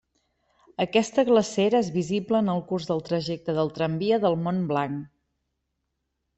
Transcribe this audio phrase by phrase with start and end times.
[0.85, 5.09] Aquesta glacera és visible en el curs del trajecte del tramvia del Mont Blanc.